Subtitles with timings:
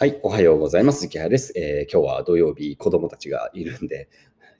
[0.00, 1.06] はい、おはようございます。
[1.06, 4.08] 池原です、えー、今日は土曜日、子供たちがいるんで、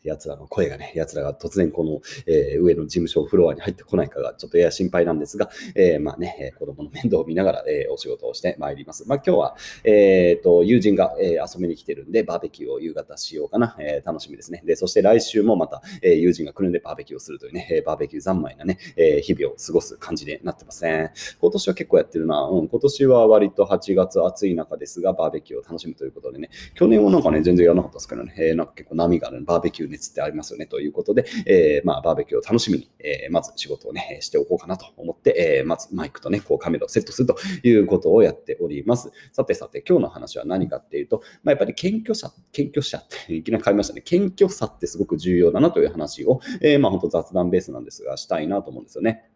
[0.05, 9.04] 奴らの声がね、奴らが突然この、えー、上の事務所フロアに入ってこないかがちょっとやや心配なんですが、えー、まあね、子供の面倒を見ながら、えー、お仕事をしてまいります。
[9.08, 14.63] まあ今日は、えっ、と、友人が、え遊びに来てるんで、バーベキューを夕方しようかな、え楽しみですね。
[14.65, 21.12] で、そして来週もまた、え友人が来るんでバーベキューをするというね、バーベキュー三昧なね、え日々を過ごす感じになってますね。
[21.41, 22.42] 今年は結構やってるな。
[22.42, 30.66] うん、今年は割と8月暑い中ですが、バーベキューを楽しむということでね、去年はなんかね、全然やらなかったですけどね、えなんか結構波があるバーベキュー熱ってありますよね。
[30.66, 39.10] ということで、えー、まあ、バーベキューを楽しみに、えー、まず仕事をね、しておこうかなと思って、えー、まずマイクとね、こうカメラをセットするということをやっております。
[39.32, 44.02] さてさて、今日の話は何かっていうと、まあ、やっぱり謙虚者、謙虚者って いきなり変えましたね。
[44.02, 49.30] 謙虚さってすごく重要だなという話を、え、まあ、本当雑談ベースなんですが、したいなと思うんですよね。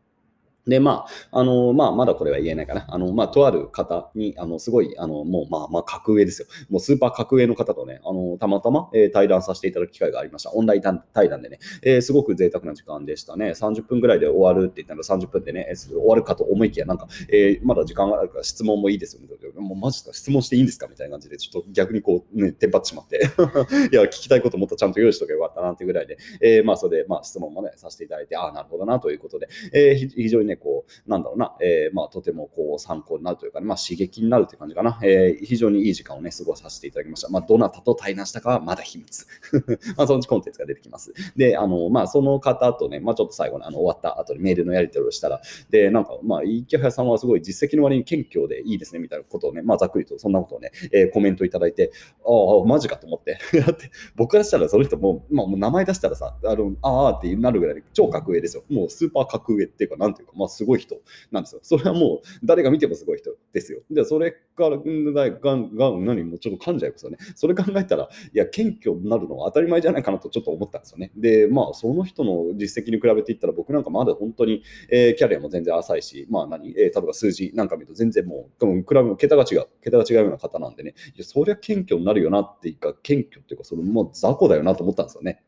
[0.67, 2.87] で、まあ、あの、まあ、まだこれは言えないかな。
[2.89, 6.49] あの、まあ、とある方に、あの、すごい、あの、もう、まあ、まあ、格上ですよ。
[6.71, 10.53] もう、スーパー格上の方とね、あの、たまたま、えー、対談させていただく機会がありました。
[10.53, 10.83] オンライン
[11.13, 13.51] 対談でね、えー、すごく贅沢な時間でしたね。
[13.51, 19.29] 30分ぐらいで終わるって言ったら30分でね、えー、終わるかと思いきや、なんか、えー、まだ時間があるから質問もいいですよ、ね。
[19.61, 20.87] もう、マジか、質問していいんですか？
[20.87, 23.17] みたいな感じで、ちょっと逆にこう、ね、テンパってしまって。
[23.93, 37.29] いや、聞きたいこともっとちゃんと用意しとけばよかったなっていうぐらいで、えー、まあ、それで、まあ、質問もね、させていただいて、ああ、なるほどなということで、えー、非常にね、こう、なんだろうろうな、えー、まあ、とてもこう参考になるというか、ね、まあ、刺激になるという感じかな、えー、非常にいい時間をね、過ごさせていただきました。
[37.29, 39.27] まあ、どなたと対談したかはまだ秘密。
[39.97, 41.13] まあ、そのうちコンテンツが出てきます。
[41.37, 51.93] で、あの、まあ、その方とね、まあ、ちょっと最後にあの終わった後にメールのやり取りをしたら、で、なんか、まあ、池原さんはすごい実績の割に謙虚でいいですね、みたいなことをね、まあ、ざっくりとそんなことをね、えー、コメントいただいて、
[52.25, 53.39] ああ、マジかと思って。
[53.61, 58.65] だって、僕からしたらその人も、まあ、もう名前出したらさ、あの、ああってなるぐらい超格上ですよ。
[58.69, 60.97] もうスーパー格上っていうか、なんていうか、まあ、すごい人
[61.31, 61.61] なんですよ。
[61.63, 63.81] それはもう誰が見てもすごい人ですよ。
[63.91, 67.19] で、それから、がん、がん、何もちょっと噛んじゃいますよね。
[67.37, 71.13] それ考えたら、いや、謙虚になるのは当たり前じゃないかなとちょっと思ったんですよね。
[71.17, 85.43] で、まあ、その人の実績に比べていったら、僕なんかまだ本当に、えー、キャリアも全然浅いし、まあ何、えー、例えば数字なんか見ると全然もう、多分比べ桁が違う、桁が違うような方なんでね、いや、そりゃ謙虚になるよなっていうか、謙虚っていうか、それもう雑魚だよなと思ったんですよね。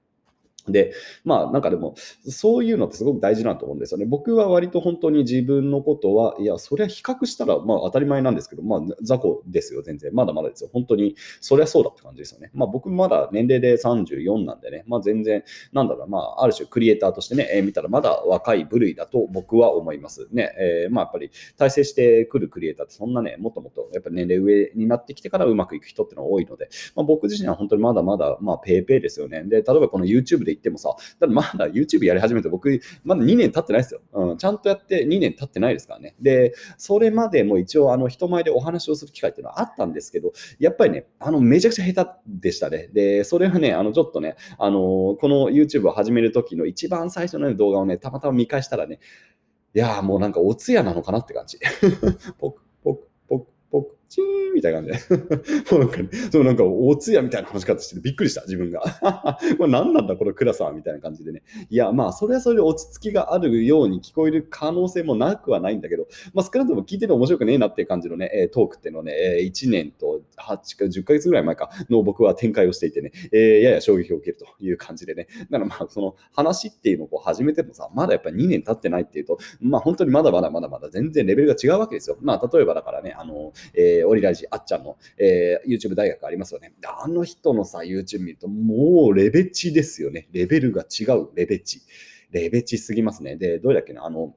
[0.69, 0.93] で、
[1.25, 1.95] まあなんかでも、
[2.27, 4.07] そういうのってすごく大事なと思うんですよね。
[4.07, 10.15] 僕は割と本当に自分のことは、いや、それは比較したらまあ当たり前なんですけど、まあ雑魚ですよ、全然。
[10.15, 10.71] まだまだですよ。
[10.73, 12.51] 本当に、そりゃそうだって感じですよね。
[12.55, 20.29] まあ僕まだ年齢で34なんでね、まあ全然、なんだろう、まあある種クリエイターとしてね、えー、見たらまだ若い部類だと僕は思います。
[20.33, 29.43] ね、えー、まあやっぱり体制してくるクリエイターってそんなね、もっともっとやっぱ年齢上になってきてからうまくいく人ってのは多いので、まあ僕自身は本当にまだまだ、まあペーペーですよね。
[29.45, 30.95] で、例えばこの YouTube で言ってもさ、
[31.29, 34.01] まだ YouTube やり始めて僕、まだ2年経ってないですよ。
[34.13, 36.15] うん、ちゃんとやって2年経ってないですからね。
[36.21, 42.89] で、それまでも一応、あの、人前でお話をする機会っていうのはあったんですけど、やっぱりね、あの、めちゃくちゃ下手でしたね。
[42.93, 49.01] で、それはね、あの、ちょっとね、あの、この YouTube を始める時の一番最初の動画をね、たまたま見返したらね、
[49.75, 51.59] いやーもうなんかお通夜なのかなって感じ。
[51.83, 52.64] ポクポクポク
[54.15, 55.71] ポクチーみたいな感じで。
[55.71, 58.81] もうなんか、ね、そうなんか、お通夜みたいな話し方しててびっくりした、自分が。
[59.59, 61.43] これ何なんだ、この暗さは、みたいな感じでね。
[61.71, 75.27] いや、まあ、それはそれで落ち着きがあるように聞こえる可能性もなくはないんだけど、まあ、少なくとも聞いてて面白くねえなっていう感じのね、トークっていうのをね、1年と8か10ヶ月ぐらい前かの僕は展開をしていてね、えー、やや衝撃を受けるという感じでね。
[75.51, 82.17] だからまあ、その話っていうのをこう始めてもさ、まだやっぱり2年経ってないっていうと、まあ、本当にまだまだまだまだ全然レベルが違うわけですよ。
[82.21, 86.73] まあ、例えばだからね、あの、えー、オリラジあっちゃんの、えー、YouTube 大学ありますよね。
[87.03, 90.29] あの人のさ、YouTube 見ると、もうレベチですよね。
[90.33, 91.83] レベルが違う、レベチ。
[92.31, 93.37] レベチすぎますね。
[93.37, 94.35] で、どれだっけな、あの、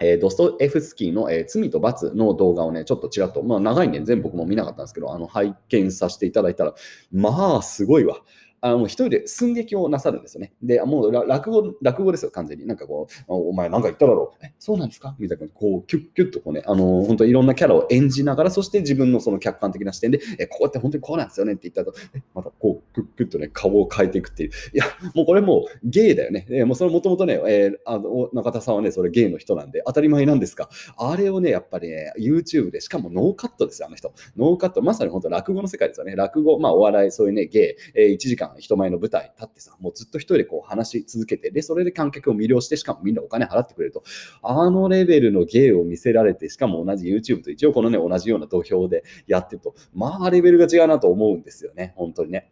[0.00, 6.74] えー、ドストエフスキーの、えー、罪と罰の動画をね、ちょっとちらっと、まあ長いね、全部僕も見なかったんですけど、あの、拝見させていただいたら、
[7.12, 8.16] まあ、すごいわ。
[8.64, 10.54] あの、一人で寸劇をなさるんですよね。
[10.62, 12.66] で、もう落語、落語ですよ、完全に。
[12.66, 14.44] なんかこう、お前なんか言っただろう。
[14.46, 15.14] え、そうなんですか？
[15.18, 24.50] みたいな、こう、キュッキュッとこうね、あの、本当いろんなキャラを演じながら、そして自分のその客観的な視点で、え、こうやって本当にこうなんですよねって言ったと、え、またこう、キュッキュッとね、顔を変えていくっていう。
[24.72, 24.84] いや、
[25.14, 26.46] もうこれもう芸だよね。
[26.50, 30.70] えもうそれもともとね、えー、あの、中田さんはね、それ芸の人なんで、当たり前なんですか。
[30.96, 34.12] あれをね、やっぱりね、YouTube で、しかもノーカットですよ、あの人。
[34.36, 36.16] ノーカット、まさに本当落語の世界ですよね。
[36.16, 44.02] 落語、まあお笑い、そういうね、芸、えー、1時間人前の舞台、立ってさ、もうずっと一人でこう話し続けて、で、それで観客を魅了して、しかもみんなお金払ってくれると。
[44.42, 52.50] あのレベルの芸を見せられて、しかも同じ YouTube と一応このね、同じような土俵でやってると、まあレベルが違うなと思うんですよね、本当にね。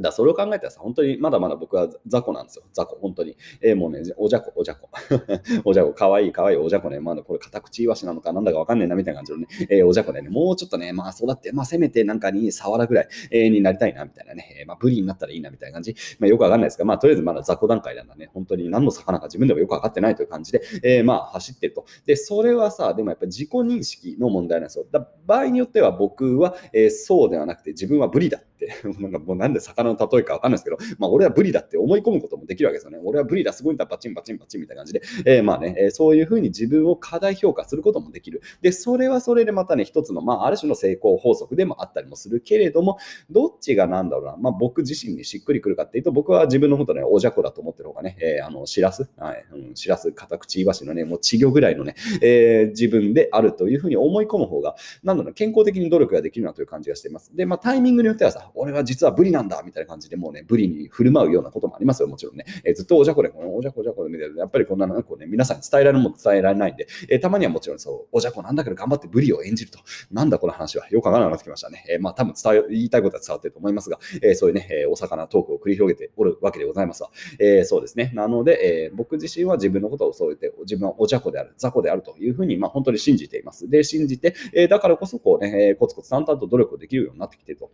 [0.00, 2.64] だそれを考えたらさ、本当にまだまだ僕は雑魚なんですよ。
[2.72, 3.36] 雑魚、本当に。
[3.60, 4.90] えー、もうね、おじゃこ、おじゃこ。
[5.64, 7.00] おじゃこ、かわいいかわいいおじゃこね。
[7.00, 15.94] まだこれ、片口いわしなのかなんだかわかんねえなみたいな感じのね、えー、おじゃこね、もうちょっとね、まあそうだって、まあせめてなんかに触らぐらい、えー、になりたいなみたいなね、えまあブリになったらいいなみたいな感じ。
[16.18, 18.30] まあよくわかんないですが、まあとりあえずまだ雑魚段階なんだね。
[18.32, 21.84] 本当に何の魚か自分でもよくわかってないという感じで、えまあ走ってると。
[22.06, 24.86] で、それはさ、でもやっぱ自己認識の問題なんですよ。
[24.90, 32.98] だ場合によっては僕は、えそうではなくて自分はブリだって、 なんかもうなんで魚の例えかわかんないですけど、まあ、俺はブリだって思い込むこともできるわけですよね。
[33.02, 38.42] 俺はブリだ、すごいんだ、バチンバチンバチンみたいな感じで、えー、まあね、えそういうふうに自分を過大評価することもできる。
[38.62, 42.98] で、それはそれでまたね、一つの、まあ、ある種の成功法則でもあったりもするけれども、
[43.30, 57.34] どっちがなんだろうな、まあ、僕自身にしっくりくるかっていうと、僕は自分のことね、おじゃこだと思ってる方がね、えー、あの、しらす、はい、うん、しらす、片口いわしのね、もう稚魚ぐらいのね、えー、自分であるというふうに思い込む方が、なんだろう、健康的に努力ができるなという感じがしています。
[57.34, 62.44] で、まあ、タイミングによってはさ、俺は実はブリなんだ、みたいなたいな感じでもうね、ブリに振る舞うようなこともありますよ、もちろんね。
[62.64, 69.78] えー、ずっとおじゃこで、おじゃこおじゃこで見てる、やっぱりこんなの、こうね、皆さんに伝えられるも伝えられないんで、えー、たまにはもちろんそう、おじゃこなんだけど頑張ってブリを演じると。
[70.10, 70.88] なんだこの話は。
[70.90, 71.84] よくわからなくなってきましたね。
[71.88, 77.10] えー、まあ多分伝え、言いたいことは伝わってると思いますが、えー、そういうね、えー、お魚トークを繰り広げておるわけでございますわ。
[77.38, 78.12] えー、そうですね。
[78.14, 83.68] なので、えー、僕自身は自分のことをそう言って、自分はおじゃこである、雑魚であるというふうに、まあ本当に信じています。
[83.68, 87.70] で、信じて、えー、だからこそこうね、えー、コツコツ淡々と努力できるようになってきていると。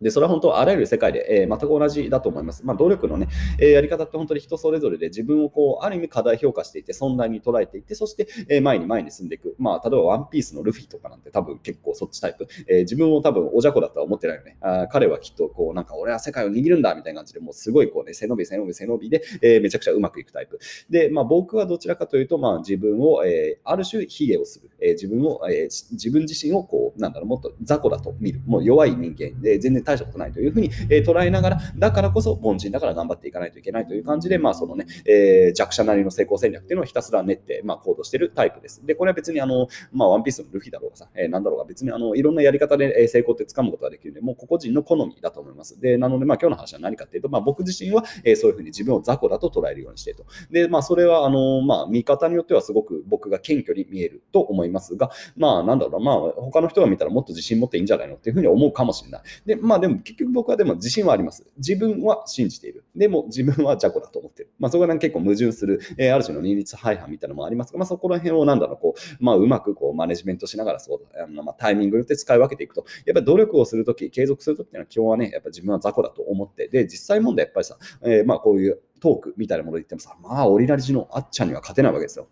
[0.00, 2.64] で、それは本当あらゆる世界で、えー、全く同じだと思います。
[2.64, 3.28] まあ、努力のね、
[3.58, 9.56] えー、やり方って本当に人それぞれで自分をこう、ある意味課題評価していて、存在に捉えていって、そして、えー、前に前に進んでいく。
[9.58, 12.46] まあ、例えばワンピースのルフィとかなんて多分結構そっちタイプ。
[12.68, 14.56] えー、自分を多分おじゃこだとは思ってないよね。
[14.60, 20.58] あ彼はきっとこう、なんか俺は世界を握るんだみたいな感じで、もうすごいこうね、背伸び背伸び背伸びで、えー、めちゃくちゃうまくいくタイプ。
[20.90, 24.70] で、まあ僕はどちらかというと、まあ自分を、えー、ある種卑下をする。
[24.80, 28.40] えー、自分を、えー、自分自身をこう、なんだろう、もっと雑魚だと見る。
[28.46, 38.84] もう弱い人間で全然大したことないというふうにえ捉えながら、だからこそ凡人だから頑張っていかないといけないという感じで、まあそのね、えー、弱者なりの成功戦略っていうのをひたすら練って、まあ行動しているタイプです。
[38.86, 45.80] で、これは別にあの、まあワンピースのルフィだろうがさ、えー、なんだろうが別にあの、いろんなやり方で成功って掴むことができるので、もう個々人の好みだと思います。
[45.80, 50.26] で、なのでまあ今日の話は何かっていうと、まあ僕自身は、え、そういうふうに自分を雑魚だと捉えるようにしていると。
[50.50, 59.22] で、まあそれはあの、まあ見方によってはすごく僕が謙虚に見えると思いますが、まあなんだろうな、まあ他の人が見たらもっと自信持っていいんじゃないのっていうふうに思うかもしれない。
[59.46, 61.46] で、まあでも結局僕はでも自信はあります。
[61.56, 62.84] 自分は信じている。
[62.94, 64.50] でも自分は雑魚だと思ってる。
[64.58, 82.28] まあ、そこが結構矛盾する、えー、ある種の二律背反みたいなのもありますが、まあ、そこら辺をなんだろう、こう、まあ、うまくこうマネジメントしながらそうあの、まあ、タイミングによって使い分けていくと、やっぱり努力をするとき、継続するときっていうのは基本はね、やっぱ自分は雑魚だと思って、で、実際問題やっぱりさ、えー、まあこういうトークみたいなもので言ってもさ、まあ、オリラジのあっちゃんには勝てないわけですよ。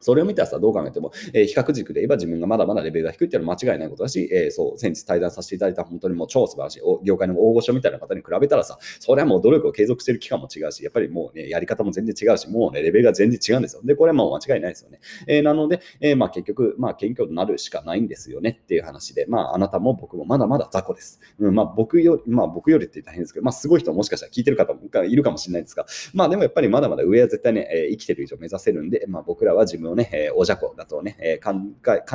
[0.00, 13.82] それを見たらさ、どう考えても、えー、比較軸で言えば自分がまだまだレベルが低いっていうのは間違いないことだし、えー、そう、先日対談させていただいた本当にもう超素晴らしい、業界の大御所みたいな方に比べたらさ、それはもう努力を継続してる期間も違うし、やっぱりもうね、やり方も全然違うし、もうね、レベルが全然違うんですよ。
[13.84, 15.00] で、これはもう間違いないですよね。
[15.26, 21.20] えー、なので、えまあ結局、まあ謙虚になるしかないんですよねっていう話で、まああなたも僕もまだまだ雑魚です。
[21.38, 31.74] うん、まあ僕より、まあ僕よりって言ったら変ですけど、まあすごい人もしかしたら聞いてる方もいるかもしれないですが、まあでもやっぱりまだまだ上は絶対ね、え生きてる以上目指せるんで、まあ僕らは自分をね、おじゃこだとね、えー、勘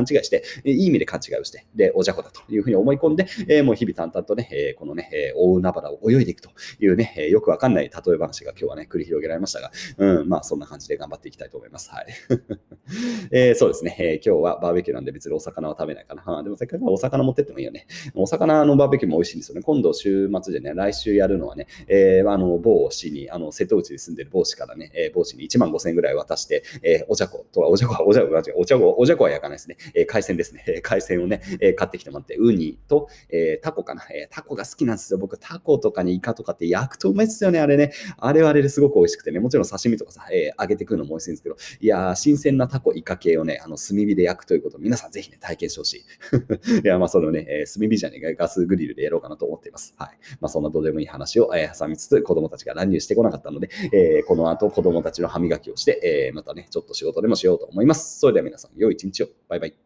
[0.09, 6.49] 違いして、いい意味で勘違いをして、で、おじゃこだというふうに思い込んで、えー、もう日々淡々とね、えー、このね、え、大海原を泳いでいくと
[6.79, 11.89] いうね、えー、よくわかんない例え話が今日はね、繰り広げられましたが、うん、まあそんな感じで頑張っていきたいと思います。
[11.91, 12.05] はい。
[13.31, 16.21] えー、そうですね、えー、今日はバーベキューなんで別にお魚は食べないかな。
[16.21, 17.87] はあ、でもせっかくお魚持ってってもいいよね。
[18.13, 19.61] お魚のバーベキューも美味しいんですよね。
[19.61, 29.77] 今度週末でね、来週やるのはね、えー、あの、某市に、あの、瀬戸内に住んでる某市からね、えー、某市に1万5000円ぐらい渡して、えー、おじゃことは、おじゃこは、おじゃこは、おじゃこ、おじゃこは焼かないですね。
[29.93, 30.63] えー、海鮮ですね。
[30.67, 34.33] えー、海鮮をね、えー、買ってきてもらって、ウニと、えー、タコかな、えー。
[34.33, 35.19] タコが好きなんですよ。
[35.19, 37.91] 僕、タコとかにイカとかって焼くとうまいですよね、あれね。
[38.17, 46.05] あれはあれですごく美味しくてね、もちろん刺身とかさ、えー、揚げてくるのも美味しいんですけど、いや、新鮮なタコ、イカ系をね、あの、炭火で焼くということを皆さんぜひね、体験してほし
[46.73, 46.81] い。
[46.83, 49.93] いや、まあ、そのね、えー、炭火じゃねえかガスグリルでやろうかなと思っています。
[49.97, 50.17] はい。
[50.39, 58.19] まあ、そんなどうでもいい話を、えー、挟みつつ、子供たちが乱入してこなかったので、えー、この後子供たちの歯磨きをして、えー、またね、ちょっと仕事でもしようようと思います。
[58.19, 59.27] それでは皆さん、良い一日を。
[59.47, 59.84] バイバイ。